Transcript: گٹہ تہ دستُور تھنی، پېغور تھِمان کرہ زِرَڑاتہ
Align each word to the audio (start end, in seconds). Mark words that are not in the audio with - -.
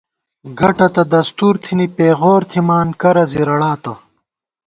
گٹہ 0.59 0.87
تہ 0.93 1.03
دستُور 1.13 1.55
تھنی، 1.63 1.85
پېغور 1.95 2.41
تھِمان 2.49 2.87
کرہ 3.01 3.23
زِرَڑاتہ 3.31 3.93